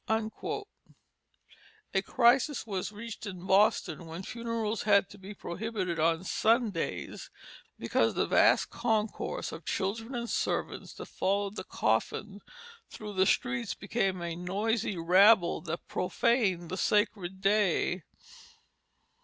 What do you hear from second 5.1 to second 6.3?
to be prohibited on